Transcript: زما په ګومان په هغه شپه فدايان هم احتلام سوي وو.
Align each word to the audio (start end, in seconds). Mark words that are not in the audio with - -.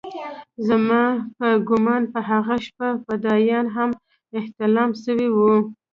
زما 0.67 1.03
په 1.37 1.47
ګومان 1.69 2.03
په 2.13 2.19
هغه 2.29 2.55
شپه 2.65 2.89
فدايان 3.05 3.65
هم 3.75 3.89
احتلام 4.39 4.89
سوي 5.03 5.29
وو. 5.31 5.55